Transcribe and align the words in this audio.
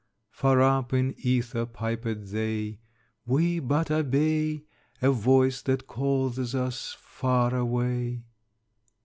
Far 0.31 0.63
up 0.63 0.93
in 0.93 1.13
ether 1.19 1.67
piped 1.67 2.05
they, 2.31 2.79
'We 3.27 3.59
but 3.59 3.91
obey 3.91 4.63
A 4.99 5.11
voice 5.11 5.61
that 5.61 5.87
calleth 5.87 6.55
us 6.55 6.97
far 6.99 7.53
away.'" 7.53 8.23